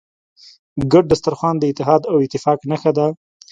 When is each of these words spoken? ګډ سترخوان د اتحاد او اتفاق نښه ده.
ګډ 0.91 1.07
سترخوان 1.19 1.55
د 1.59 1.63
اتحاد 1.71 2.01
او 2.11 2.15
اتفاق 2.25 2.59
نښه 2.69 2.91
ده. 2.97 3.07